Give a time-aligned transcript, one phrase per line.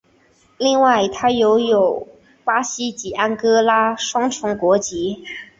[0.57, 2.07] 另外他拥有
[2.43, 5.23] 巴西及安哥拉双重国籍。